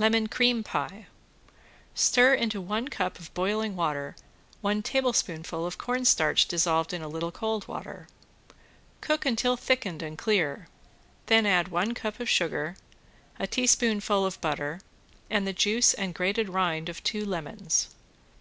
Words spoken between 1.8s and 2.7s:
Stir into